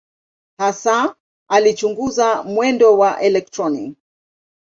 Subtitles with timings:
[0.57, 1.15] Hasa
[1.47, 3.95] alichunguza mwendo wa elektroni.